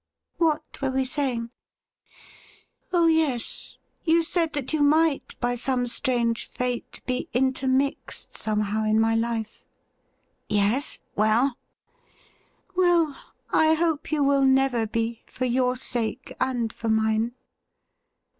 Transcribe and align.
'What 0.37 0.81
were 0.81 0.89
we 0.89 1.05
saying? 1.05 1.51
Oh 2.91 3.05
yes, 3.05 3.77
you 4.03 4.23
said 4.23 4.53
that 4.53 4.73
you 4.73 4.81
might 4.81 5.39
by 5.39 5.53
some 5.53 5.85
strange 5.85 6.47
fate 6.47 7.01
be 7.05 7.29
intermixed 7.33 8.35
somehow 8.35 8.83
in 8.83 8.99
my 8.99 9.13
life.'' 9.13 9.63
Yes— 10.49 10.97
well 11.15 11.55
?''Well, 12.75 13.15
I 13.51 13.75
hope 13.75 14.11
you 14.11 14.23
will 14.23 14.41
never 14.41 14.87
be, 14.87 15.21
for 15.27 15.45
your 15.45 15.75
sake 15.75 16.33
and 16.41 16.73
for 16.73 16.89
mine. 16.89 17.33